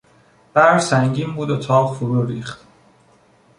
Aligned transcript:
برف 0.53 0.81
سنگین 0.81 1.35
بود 1.35 1.49
و 1.49 1.57
تاق 1.57 1.95
فرو 1.95 2.25
ریخت. 2.25 2.67